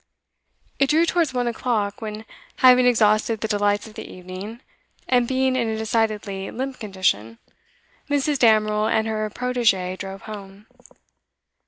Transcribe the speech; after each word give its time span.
It 0.79 0.89
drew 0.89 1.05
towards 1.05 1.31
one 1.31 1.45
o'clock 1.45 2.01
when, 2.01 2.25
having 2.55 2.87
exhausted 2.87 3.39
the 3.41 3.47
delights 3.47 3.85
of 3.85 3.93
the 3.93 4.11
evening, 4.11 4.61
and 5.07 5.27
being 5.27 5.55
in 5.55 5.67
a 5.69 5.77
decidedly 5.77 6.49
limp 6.49 6.79
condition, 6.79 7.37
Mrs. 8.09 8.39
Damerel 8.39 8.87
and 8.87 9.05
her 9.05 9.29
protegee 9.29 9.95
drove 9.99 10.23
home. 10.23 10.65